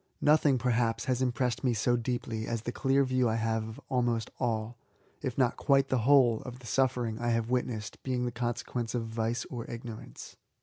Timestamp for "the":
2.63-2.71, 5.89-5.99, 6.57-6.65, 8.25-8.31